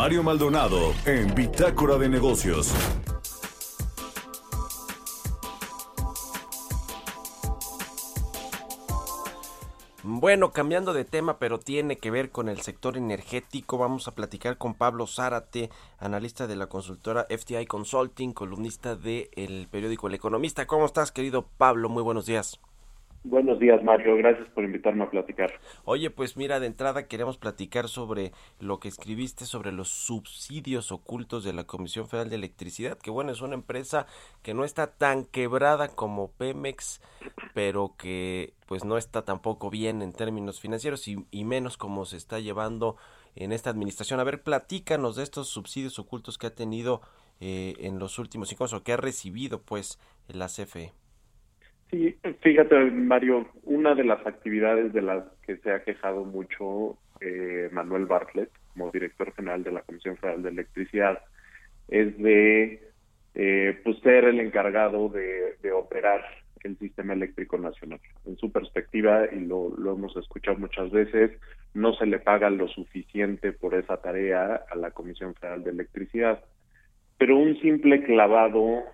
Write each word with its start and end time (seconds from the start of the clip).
Mario 0.00 0.22
Maldonado 0.22 0.94
en 1.04 1.34
Bitácora 1.34 1.98
de 1.98 2.08
Negocios. 2.08 2.72
Bueno, 10.02 10.52
cambiando 10.52 10.94
de 10.94 11.04
tema, 11.04 11.38
pero 11.38 11.60
tiene 11.60 11.98
que 11.98 12.10
ver 12.10 12.30
con 12.30 12.48
el 12.48 12.62
sector 12.62 12.96
energético, 12.96 13.76
vamos 13.76 14.08
a 14.08 14.14
platicar 14.14 14.56
con 14.56 14.72
Pablo 14.72 15.06
Zárate, 15.06 15.68
analista 15.98 16.46
de 16.46 16.56
la 16.56 16.68
consultora 16.68 17.26
FTI 17.28 17.66
Consulting, 17.66 18.32
columnista 18.32 18.96
del 18.96 19.68
periódico 19.70 20.06
El 20.06 20.14
Economista. 20.14 20.66
¿Cómo 20.66 20.86
estás, 20.86 21.12
querido 21.12 21.46
Pablo? 21.58 21.90
Muy 21.90 22.02
buenos 22.02 22.24
días. 22.24 22.58
Buenos 23.22 23.58
días, 23.58 23.82
Mario. 23.84 24.16
Gracias 24.16 24.48
por 24.48 24.64
invitarme 24.64 25.04
a 25.04 25.10
platicar. 25.10 25.52
Oye, 25.84 26.08
pues 26.08 26.38
mira, 26.38 26.58
de 26.58 26.66
entrada 26.66 27.06
queremos 27.06 27.36
platicar 27.36 27.88
sobre 27.88 28.32
lo 28.58 28.80
que 28.80 28.88
escribiste 28.88 29.44
sobre 29.44 29.72
los 29.72 29.88
subsidios 29.88 30.90
ocultos 30.90 31.44
de 31.44 31.52
la 31.52 31.64
Comisión 31.64 32.08
Federal 32.08 32.30
de 32.30 32.36
Electricidad, 32.36 32.96
que 32.96 33.10
bueno, 33.10 33.30
es 33.30 33.42
una 33.42 33.54
empresa 33.54 34.06
que 34.42 34.54
no 34.54 34.64
está 34.64 34.96
tan 34.96 35.26
quebrada 35.26 35.88
como 35.88 36.30
Pemex, 36.32 37.02
pero 37.52 37.94
que 37.98 38.54
pues 38.66 38.86
no 38.86 38.96
está 38.96 39.22
tampoco 39.22 39.68
bien 39.68 40.00
en 40.00 40.14
términos 40.14 40.58
financieros 40.58 41.06
y, 41.06 41.44
menos 41.44 41.76
como 41.76 42.06
se 42.06 42.16
está 42.16 42.38
llevando 42.38 42.96
en 43.36 43.52
esta 43.52 43.68
administración. 43.68 44.18
A 44.20 44.24
ver, 44.24 44.42
platícanos 44.42 45.16
de 45.16 45.24
estos 45.24 45.48
subsidios 45.48 45.98
ocultos 45.98 46.38
que 46.38 46.46
ha 46.46 46.54
tenido 46.54 47.02
eh, 47.40 47.74
en 47.80 47.98
los 47.98 48.18
últimos 48.18 48.48
cinco 48.48 48.64
años 48.64 48.72
o 48.72 48.82
que 48.82 48.94
ha 48.94 48.96
recibido 48.96 49.60
pues 49.60 49.98
la 50.28 50.46
CFE. 50.46 50.94
Sí, 51.90 52.16
fíjate, 52.40 52.90
Mario, 52.92 53.48
una 53.64 53.96
de 53.96 54.04
las 54.04 54.24
actividades 54.24 54.92
de 54.92 55.02
las 55.02 55.24
que 55.44 55.56
se 55.56 55.72
ha 55.72 55.82
quejado 55.82 56.24
mucho 56.24 56.96
eh, 57.20 57.68
Manuel 57.72 58.06
Bartlett, 58.06 58.50
como 58.72 58.92
director 58.92 59.32
general 59.34 59.64
de 59.64 59.72
la 59.72 59.82
Comisión 59.82 60.16
Federal 60.16 60.42
de 60.42 60.50
Electricidad, 60.50 61.18
es 61.88 62.16
de 62.18 62.80
eh, 63.34 63.80
pues 63.82 63.98
ser 64.00 64.24
el 64.24 64.38
encargado 64.38 65.08
de, 65.08 65.72
operar 65.72 66.24
el 66.62 66.78
sistema 66.78 67.14
eléctrico 67.14 67.58
nacional. 67.58 68.00
En 68.24 68.36
su 68.36 68.52
perspectiva, 68.52 69.26
y 69.32 69.40
lo, 69.40 69.76
lo 69.76 69.94
hemos 69.94 70.16
escuchado 70.16 70.58
muchas 70.58 70.90
veces, 70.92 71.32
no 71.74 71.92
se 71.94 72.06
le 72.06 72.20
paga 72.20 72.50
lo 72.50 72.68
suficiente 72.68 73.52
por 73.52 73.74
esa 73.74 73.96
tarea 73.96 74.64
a 74.70 74.76
la 74.76 74.92
Comisión 74.92 75.34
Federal 75.34 75.64
de 75.64 75.70
Electricidad. 75.70 76.44
Pero 77.18 77.36
un 77.36 77.58
simple 77.60 78.04
clavado 78.04 78.84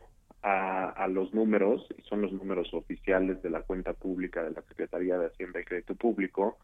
a, 0.48 1.08
los 1.08 1.34
números, 1.34 1.84
y 1.98 2.02
son 2.02 2.22
los 2.22 2.32
números 2.32 2.72
oficiales 2.72 3.42
de 3.42 3.50
la 3.50 3.62
cuenta 3.62 3.94
pública 3.94 4.44
de 4.44 4.52
la 4.52 4.62
Secretaría 4.62 5.18
de 5.18 5.26
Hacienda 5.26 5.60
y 5.60 5.64
Crédito 5.64 5.96
Público, 5.96 6.58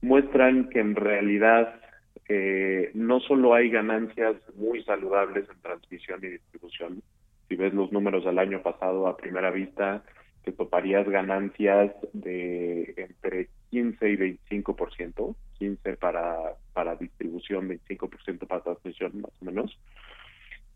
muestran 0.00 0.68
que 0.70 0.80
en 0.80 0.96
realidad 0.96 1.80
eh, 2.28 2.90
no 2.94 3.20
solo 3.20 3.54
hay 3.54 3.70
ganancias 3.70 4.34
muy 4.56 4.82
saludables 4.82 5.48
en 5.48 5.60
transmisión 5.60 6.18
y 6.24 6.30
distribución, 6.30 7.02
si 7.48 7.54
ves 7.54 7.72
los 7.72 7.92
números 7.92 8.24
del 8.24 8.40
año 8.40 8.60
pasado 8.60 9.06
a 9.06 9.16
primera 9.16 9.52
vista, 9.52 10.02
te 10.42 10.50
toparías 10.50 11.08
ganancias 11.08 11.92
de 12.12 12.92
entre 12.96 13.50
15 13.70 14.10
y 14.10 14.16
25%, 14.16 15.36
15 15.60 15.96
para, 15.96 16.54
para 16.72 16.96
distribución, 16.96 17.68
25% 17.68 18.48
para 18.48 18.62
transmisión 18.62 19.20
más 19.20 19.30
o 19.40 19.44
menos, 19.44 19.78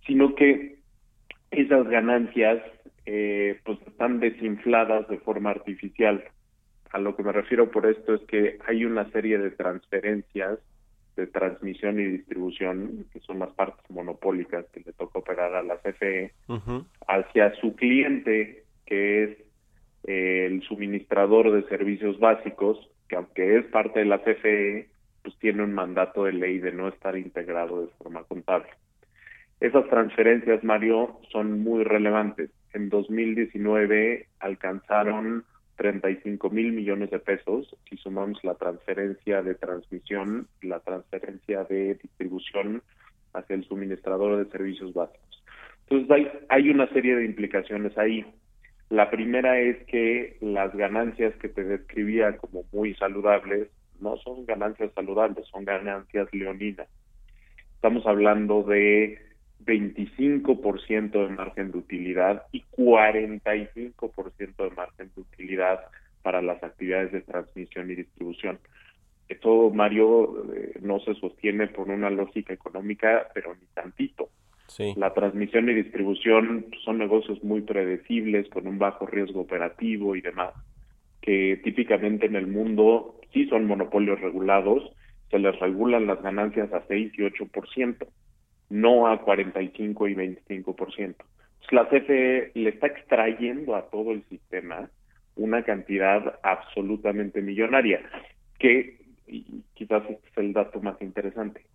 sino 0.06 0.36
que 0.36 0.76
esas 1.50 1.85
ganancias 1.96 2.62
eh, 3.06 3.58
pues 3.64 3.78
están 3.86 4.20
desinfladas 4.20 5.08
de 5.08 5.18
forma 5.18 5.50
artificial. 5.50 6.22
A 6.90 6.98
lo 6.98 7.16
que 7.16 7.22
me 7.22 7.32
refiero 7.32 7.70
por 7.70 7.86
esto 7.86 8.14
es 8.14 8.20
que 8.22 8.58
hay 8.68 8.84
una 8.84 9.10
serie 9.12 9.38
de 9.38 9.50
transferencias 9.50 10.58
de 11.16 11.26
transmisión 11.26 11.98
y 11.98 12.04
distribución, 12.04 13.06
que 13.10 13.20
son 13.20 13.38
las 13.38 13.50
partes 13.54 13.90
monopólicas 13.90 14.66
que 14.72 14.80
le 14.80 14.92
toca 14.92 15.20
operar 15.20 15.54
a 15.54 15.62
la 15.62 15.78
CFE, 15.78 16.32
uh 16.48 16.56
-huh. 16.56 16.84
hacia 17.08 17.54
su 17.60 17.74
cliente, 17.74 18.64
que 18.84 19.24
es 19.24 19.30
eh, 20.04 20.46
el 20.50 20.62
suministrador 20.68 21.50
de 21.52 21.66
servicios 21.70 22.18
básicos, 22.18 22.76
que 23.08 23.16
aunque 23.16 23.56
es 23.56 23.64
parte 23.76 24.00
de 24.00 24.04
la 24.04 24.18
CFE, 24.18 24.90
pues 25.22 25.34
tiene 25.38 25.62
un 25.62 25.72
mandato 25.72 26.24
de 26.24 26.34
ley 26.34 26.58
de 26.58 26.72
no 26.72 26.88
estar 26.88 27.16
integrado 27.16 27.80
de 27.80 27.88
forma 27.96 28.22
contable. 28.24 28.68
Esas 29.60 29.88
transferencias, 29.88 30.62
Mario, 30.64 31.18
son 31.32 31.62
muy 31.62 31.82
relevantes. 31.82 32.50
En 32.74 32.90
2019 32.90 34.26
alcanzaron 34.40 35.44
35 35.76 36.50
mil 36.50 36.72
millones 36.72 37.10
de 37.10 37.18
pesos, 37.18 37.74
si 37.88 37.96
sumamos 37.96 38.42
la 38.44 38.54
transferencia 38.54 39.42
de 39.42 39.54
transmisión, 39.54 40.46
la 40.62 40.80
transferencia 40.80 41.64
de 41.64 41.94
distribución 41.94 42.82
hacia 43.32 43.56
el 43.56 43.64
suministrador 43.64 44.44
de 44.44 44.50
servicios 44.50 44.92
básicos. 44.92 45.44
Entonces 45.88 46.10
hay, 46.10 46.28
hay 46.48 46.70
una 46.70 46.88
serie 46.88 47.16
de 47.16 47.24
implicaciones 47.24 47.96
ahí. 47.96 48.26
La 48.90 49.10
primera 49.10 49.58
es 49.58 49.82
que 49.86 50.36
las 50.40 50.74
ganancias 50.74 51.34
que 51.36 51.48
te 51.48 51.64
describía 51.64 52.36
como 52.36 52.64
muy 52.72 52.94
saludables 52.94 53.68
no 54.00 54.16
son 54.18 54.44
ganancias 54.46 54.92
saludables, 54.94 55.46
son 55.48 55.64
ganancias 55.64 56.28
leoninas. 56.32 56.88
Estamos 57.74 58.06
hablando 58.06 58.62
de 58.62 59.25
25% 59.64 61.28
de 61.28 61.34
margen 61.34 61.72
de 61.72 61.78
utilidad 61.78 62.44
y 62.52 62.62
45% 62.76 64.56
de 64.56 64.70
margen 64.76 65.10
de 65.14 65.20
utilidad 65.20 65.80
para 66.22 66.42
las 66.42 66.62
actividades 66.62 67.12
de 67.12 67.20
transmisión 67.22 67.90
y 67.90 67.96
distribución. 67.96 68.58
Esto, 69.28 69.70
Mario, 69.70 70.44
eh, 70.54 70.78
no 70.82 71.00
se 71.00 71.14
sostiene 71.14 71.66
por 71.68 71.88
una 71.88 72.10
lógica 72.10 72.52
económica, 72.52 73.28
pero 73.34 73.54
ni 73.54 73.66
tantito. 73.74 74.28
Sí. 74.68 74.94
La 74.96 75.14
transmisión 75.14 75.68
y 75.68 75.74
distribución 75.74 76.66
son 76.84 76.98
negocios 76.98 77.42
muy 77.42 77.62
predecibles, 77.62 78.48
con 78.48 78.66
un 78.66 78.78
bajo 78.78 79.06
riesgo 79.06 79.40
operativo 79.40 80.16
y 80.16 80.20
demás, 80.20 80.52
que 81.22 81.60
típicamente 81.62 82.26
en 82.26 82.36
el 82.36 82.46
mundo 82.46 83.20
sí 83.32 83.46
son 83.46 83.66
monopolios 83.66 84.20
regulados, 84.20 84.92
se 85.30 85.38
les 85.38 85.58
regulan 85.58 86.06
las 86.06 86.22
ganancias 86.22 86.72
a 86.72 86.84
6 86.86 87.12
y 87.16 87.22
8% 87.22 88.06
no 88.70 89.08
a 89.08 89.20
45 89.22 90.08
y 90.08 90.14
25%. 90.14 91.14
Pues 91.16 91.72
la 91.72 91.88
CFE 91.88 92.52
le 92.54 92.70
está 92.70 92.86
extrayendo 92.86 93.74
a 93.74 93.90
todo 93.90 94.12
el 94.12 94.22
sistema 94.24 94.88
una 95.36 95.62
cantidad 95.62 96.38
absolutamente 96.42 97.42
millonaria, 97.42 98.00
que 98.58 98.96
y 99.26 99.62
quizás 99.74 100.02
este 100.08 100.28
es 100.28 100.38
el 100.38 100.52
dato 100.52 100.80
más 100.80 101.00
interesante. 101.00 101.66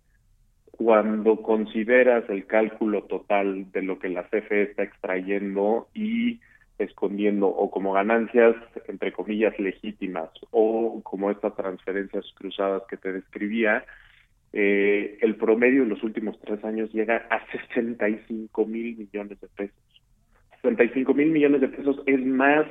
Cuando 0.70 1.42
consideras 1.42 2.28
el 2.28 2.46
cálculo 2.46 3.04
total 3.04 3.70
de 3.72 3.82
lo 3.82 3.98
que 3.98 4.08
la 4.08 4.24
CFE 4.24 4.62
está 4.62 4.82
extrayendo 4.82 5.88
y 5.94 6.40
escondiendo 6.78 7.48
o 7.48 7.70
como 7.70 7.92
ganancias, 7.92 8.56
entre 8.88 9.12
comillas, 9.12 9.58
legítimas 9.58 10.30
o 10.50 11.00
como 11.02 11.30
estas 11.30 11.54
transferencias 11.54 12.24
cruzadas 12.34 12.82
que 12.88 12.96
te 12.96 13.12
describía, 13.12 13.84
eh, 14.52 15.18
el 15.20 15.36
promedio 15.36 15.82
en 15.82 15.88
los 15.88 16.02
últimos 16.02 16.38
tres 16.40 16.62
años 16.64 16.92
llega 16.92 17.26
a 17.30 17.40
65 17.50 18.66
mil 18.66 18.96
millones 18.96 19.40
de 19.40 19.48
pesos. 19.48 19.76
65 20.62 21.14
mil 21.14 21.30
millones 21.30 21.60
de 21.60 21.68
pesos 21.68 22.02
es 22.06 22.24
más 22.24 22.66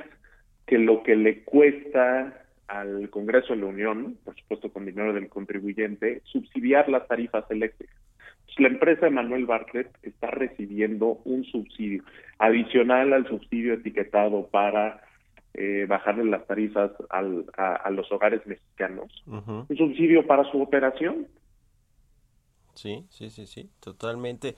que 0.66 0.78
lo 0.78 1.02
que 1.02 1.16
le 1.16 1.42
cuesta 1.42 2.42
al 2.68 3.10
Congreso 3.10 3.52
de 3.52 3.60
la 3.60 3.66
Unión, 3.66 4.16
por 4.24 4.34
supuesto 4.36 4.72
con 4.72 4.86
dinero 4.86 5.12
del 5.12 5.28
contribuyente, 5.28 6.22
subsidiar 6.24 6.88
las 6.88 7.06
tarifas 7.06 7.44
eléctricas. 7.50 7.96
Pues 8.46 8.60
la 8.60 8.68
empresa 8.68 9.06
de 9.06 9.10
Manuel 9.10 9.46
Bartlett 9.46 9.90
está 10.02 10.30
recibiendo 10.30 11.20
un 11.24 11.44
subsidio 11.44 12.02
adicional 12.38 13.12
al 13.12 13.26
subsidio 13.26 13.74
etiquetado 13.74 14.46
para 14.48 15.02
eh, 15.54 15.84
bajarle 15.88 16.24
las 16.24 16.46
tarifas 16.46 16.92
al, 17.10 17.44
a, 17.56 17.74
a, 17.74 17.90
los 17.90 18.10
hogares 18.10 18.46
mexicanos, 18.46 19.22
uh 19.26 19.32
-huh. 19.32 19.66
un 19.68 19.76
subsidio 19.76 20.26
para 20.26 20.44
su 20.44 20.62
operación. 20.62 21.26
Sí, 22.74 23.06
sí, 23.10 23.30
sí, 23.30 23.46
sí, 23.46 23.70
totalmente. 23.80 24.56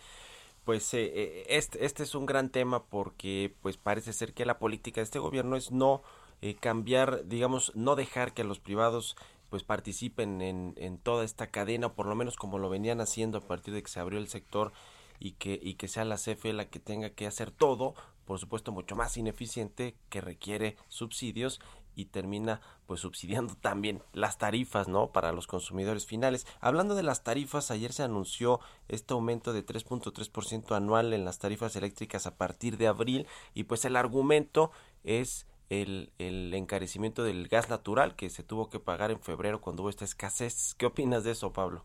Pues 0.64 0.94
eh, 0.94 1.44
este, 1.48 1.84
este 1.84 2.02
es 2.04 2.14
un 2.14 2.26
gran 2.26 2.50
tema 2.50 2.84
porque 2.84 3.54
pues 3.60 3.76
parece 3.76 4.12
ser 4.12 4.32
que 4.32 4.46
la 4.46 4.58
política 4.58 5.00
de 5.00 5.04
este 5.04 5.18
gobierno 5.18 5.56
es 5.56 5.72
no 5.72 6.02
eh, 6.40 6.54
cambiar, 6.54 7.26
digamos, 7.26 7.72
no 7.74 7.96
dejar 7.96 8.32
que 8.34 8.44
los 8.44 8.60
privados 8.60 9.16
pues 9.50 9.62
participen 9.62 10.40
en, 10.42 10.74
en 10.76 10.98
toda 10.98 11.24
esta 11.24 11.48
cadena, 11.48 11.94
por 11.94 12.06
lo 12.06 12.14
menos 12.14 12.36
como 12.36 12.58
lo 12.58 12.70
venían 12.70 13.00
haciendo 13.00 13.38
a 13.38 13.42
partir 13.42 13.74
de 13.74 13.82
que 13.82 13.90
se 13.90 14.00
abrió 14.00 14.18
el 14.18 14.28
sector 14.28 14.72
y 15.20 15.32
que, 15.32 15.58
y 15.62 15.74
que 15.74 15.88
sea 15.88 16.04
la 16.04 16.16
CFE 16.16 16.52
la 16.52 16.68
que 16.68 16.80
tenga 16.80 17.10
que 17.10 17.26
hacer 17.26 17.50
todo, 17.50 17.94
por 18.24 18.38
supuesto 18.38 18.72
mucho 18.72 18.96
más 18.96 19.16
ineficiente, 19.16 19.96
que 20.08 20.20
requiere 20.20 20.76
subsidios 20.88 21.60
y 21.94 22.06
termina 22.06 22.60
pues 22.86 23.00
subsidiando 23.00 23.54
también 23.54 24.00
las 24.12 24.38
tarifas, 24.38 24.88
¿no? 24.88 25.12
Para 25.12 25.32
los 25.32 25.46
consumidores 25.46 26.06
finales. 26.06 26.46
Hablando 26.60 26.94
de 26.94 27.02
las 27.02 27.24
tarifas, 27.24 27.70
ayer 27.70 27.92
se 27.92 28.02
anunció 28.02 28.60
este 28.88 29.14
aumento 29.14 29.52
de 29.52 29.64
3.3% 29.64 30.76
anual 30.76 31.12
en 31.12 31.24
las 31.24 31.38
tarifas 31.38 31.76
eléctricas 31.76 32.26
a 32.26 32.36
partir 32.36 32.76
de 32.76 32.86
abril 32.86 33.26
y 33.54 33.64
pues 33.64 33.84
el 33.84 33.96
argumento 33.96 34.70
es 35.02 35.46
el, 35.70 36.10
el 36.18 36.52
encarecimiento 36.54 37.24
del 37.24 37.48
gas 37.48 37.70
natural 37.70 38.16
que 38.16 38.28
se 38.28 38.42
tuvo 38.42 38.68
que 38.68 38.80
pagar 38.80 39.10
en 39.10 39.20
febrero 39.20 39.60
cuando 39.60 39.82
hubo 39.82 39.90
esta 39.90 40.04
escasez. 40.04 40.74
¿Qué 40.78 40.86
opinas 40.86 41.24
de 41.24 41.32
eso, 41.32 41.52
Pablo? 41.52 41.84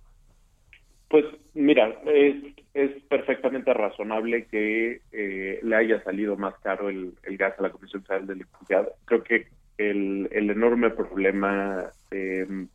Pues 1.09 1.25
mira, 1.55 1.99
es, 2.05 2.35
es 2.75 2.91
perfectamente 3.03 3.73
razonable 3.73 4.45
que 4.45 5.01
eh, 5.11 5.59
le 5.63 5.75
haya 5.75 6.03
salido 6.03 6.37
más 6.37 6.53
caro 6.59 6.89
el, 6.89 7.13
el, 7.23 7.35
gas 7.35 7.57
a 7.57 7.63
la 7.63 7.71
Comisión 7.71 8.03
Federal 8.03 8.27
de 8.27 8.33
Electricidad. 8.33 8.89
Creo 9.05 9.23
que 9.23 9.47
el, 9.79 10.29
el 10.31 10.49
enorme 10.49 10.91
problema, 10.91 11.91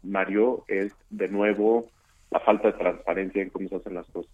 Mario, 0.02 0.64
es 0.68 0.94
de 1.10 1.28
nuevo 1.28 1.90
la 2.30 2.40
falta 2.40 2.72
de 2.72 2.78
transparencia 2.78 3.42
en 3.42 3.50
cómo 3.50 3.68
se 3.68 3.76
hacen 3.76 3.94
las 3.94 4.06
cosas. 4.10 4.32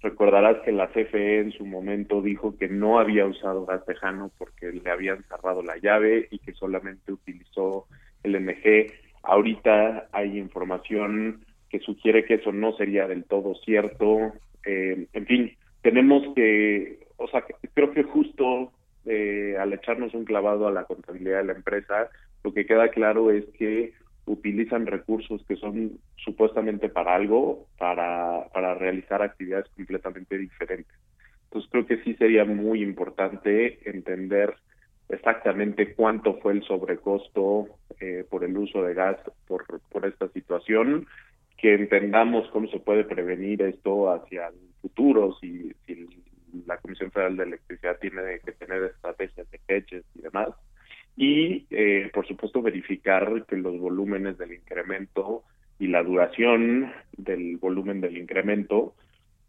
Recordarás 0.00 0.58
que 0.64 0.70
la 0.70 0.88
CFE 0.88 1.40
en 1.40 1.52
su 1.52 1.66
momento 1.66 2.22
dijo 2.22 2.56
que 2.56 2.68
no 2.68 3.00
había 3.00 3.26
usado 3.26 3.66
gas 3.66 3.84
tejano 3.84 4.30
porque 4.38 4.70
le 4.70 4.90
habían 4.90 5.24
cerrado 5.24 5.62
la 5.62 5.76
llave 5.78 6.28
y 6.30 6.38
que 6.38 6.52
solamente 6.52 7.12
utilizó 7.12 7.86
el 8.22 8.40
MG. 8.40 8.92
Ahorita 9.22 10.08
hay 10.12 10.38
información 10.38 11.44
que 11.68 11.80
sugiere 11.80 12.24
que 12.24 12.34
eso 12.34 12.52
no 12.52 12.72
sería 12.76 13.08
del 13.08 13.24
todo 13.24 13.54
cierto. 13.64 14.34
Eh, 14.64 15.06
en 15.12 15.26
fin, 15.26 15.56
tenemos 15.82 16.22
que, 16.34 17.00
o 17.16 17.26
sea, 17.28 17.44
creo 17.74 17.92
que 17.92 18.04
justo 18.04 18.72
eh, 19.08 19.56
al 19.58 19.72
echarnos 19.72 20.14
un 20.14 20.24
clavado 20.24 20.68
a 20.68 20.72
la 20.72 20.84
contabilidad 20.84 21.38
de 21.38 21.46
la 21.46 21.52
empresa, 21.54 22.10
lo 22.44 22.52
que 22.52 22.66
queda 22.66 22.88
claro 22.88 23.30
es 23.30 23.44
que 23.58 23.94
utilizan 24.26 24.86
recursos 24.86 25.42
que 25.46 25.56
son 25.56 25.98
supuestamente 26.16 26.88
para 26.88 27.14
algo, 27.14 27.66
para, 27.78 28.48
para 28.52 28.74
realizar 28.74 29.22
actividades 29.22 29.68
completamente 29.74 30.36
diferentes. 30.36 30.94
Entonces 31.44 31.70
creo 31.70 31.86
que 31.86 32.02
sí 32.04 32.14
sería 32.14 32.44
muy 32.44 32.82
importante 32.82 33.78
entender 33.88 34.54
exactamente 35.08 35.94
cuánto 35.94 36.34
fue 36.40 36.52
el 36.52 36.62
sobrecosto 36.64 37.68
eh, 38.00 38.26
por 38.28 38.44
el 38.44 38.56
uso 38.56 38.82
de 38.82 38.92
gas 38.92 39.16
por, 39.46 39.64
por 39.88 40.04
esta 40.04 40.28
situación 40.28 41.06
que 41.56 41.74
entendamos 41.74 42.48
cómo 42.50 42.68
se 42.68 42.78
puede 42.78 43.04
prevenir 43.04 43.62
esto 43.62 44.12
hacia 44.12 44.48
el 44.48 44.54
futuro, 44.80 45.34
si, 45.40 45.72
si 45.86 46.06
la 46.66 46.78
Comisión 46.78 47.10
Federal 47.10 47.36
de 47.36 47.44
Electricidad 47.44 47.98
tiene 48.00 48.40
que 48.44 48.52
tener 48.52 48.84
estrategias 48.84 49.50
de 49.50 49.60
hedges 49.68 50.04
y 50.14 50.22
demás. 50.22 50.48
Y, 51.16 51.66
eh, 51.70 52.10
por 52.12 52.26
supuesto, 52.26 52.62
verificar 52.62 53.44
que 53.46 53.56
los 53.56 53.78
volúmenes 53.78 54.38
del 54.38 54.52
incremento 54.52 55.42
y 55.78 55.88
la 55.88 56.02
duración 56.02 56.92
del 57.16 57.56
volumen 57.56 58.00
del 58.00 58.16
incremento 58.16 58.94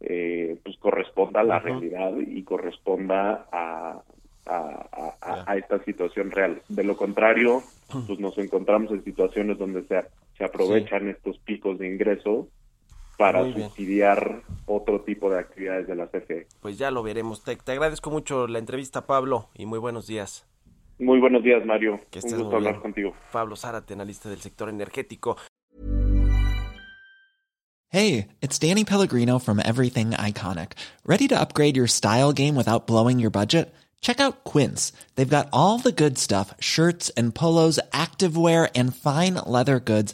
eh, 0.01 0.57
pues 0.63 0.77
corresponda 0.77 1.41
a 1.41 1.43
la 1.43 1.59
realidad 1.59 2.13
y 2.17 2.41
corresponda 2.43 3.47
a, 3.51 4.01
a, 4.45 5.45
a, 5.45 5.57
esta 5.57 5.83
situación 5.83 6.31
real. 6.31 6.61
De 6.69 6.83
lo 6.83 6.95
contrario, 6.95 7.61
pues 8.07 8.19
nos 8.19 8.37
encontramos 8.37 8.91
en 8.91 9.03
situaciones 9.03 9.57
donde 9.57 9.83
se, 9.83 10.01
se 10.37 10.45
aprovechan 10.45 11.09
estos 11.09 11.37
picos 11.39 11.77
de 11.79 11.87
ingreso 11.87 12.47
para 13.19 13.43
subsidiar 13.51 14.43
otro 14.65 15.01
tipo 15.01 15.29
de 15.29 15.39
actividades 15.39 15.87
de 15.87 15.95
la 15.95 16.07
CFE. 16.07 16.47
Pues 16.61 16.77
ya 16.77 16.89
lo 16.89 17.03
veremos. 17.03 17.43
Te, 17.43 17.57
te, 17.57 17.73
agradezco 17.73 18.09
mucho 18.09 18.47
la 18.47 18.59
entrevista, 18.59 19.05
Pablo, 19.05 19.49
y 19.53 19.65
muy 19.65 19.77
buenos 19.77 20.07
días. 20.07 20.47
Muy 20.99 21.19
buenos 21.19 21.43
días, 21.43 21.65
Mario. 21.65 21.99
Que 22.11 22.19
Un 22.23 22.37
gusto 22.37 22.55
hablar 22.55 22.79
contigo. 22.79 23.13
Pablo 23.33 23.57
Zárate, 23.57 23.93
analista 23.93 24.29
del 24.29 24.39
sector 24.39 24.69
energético. 24.69 25.35
Hey, 27.89 28.29
it's 28.41 28.57
Danny 28.57 28.85
Pellegrino 28.85 29.37
from 29.37 29.59
Everything 29.59 30.11
Iconic. 30.11 30.73
¿Ready 31.05 31.27
to 31.27 31.35
upgrade 31.35 31.75
your 31.75 31.87
style 31.87 32.31
game 32.31 32.55
without 32.55 32.87
blowing 32.87 33.19
your 33.19 33.31
budget? 33.31 33.73
Check 34.01 34.21
out 34.21 34.45
Quince. 34.45 34.93
They've 35.15 35.29
got 35.29 35.49
all 35.51 35.77
the 35.77 35.91
good 35.91 36.17
stuff 36.17 36.53
shirts 36.59 37.09
and 37.17 37.35
polos, 37.35 37.79
activewear, 37.91 38.69
and 38.75 38.95
fine 38.95 39.35
leather 39.45 39.81
goods, 39.81 40.13